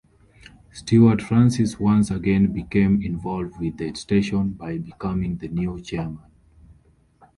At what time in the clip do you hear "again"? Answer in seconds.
2.09-2.51